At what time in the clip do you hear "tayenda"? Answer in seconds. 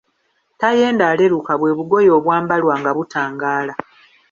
0.59-1.03